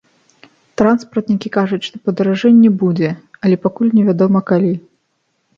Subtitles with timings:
[0.81, 3.13] Транспартнікі кажуць, што падаражэнне будзе,
[3.45, 4.73] але пакуль невядома калі.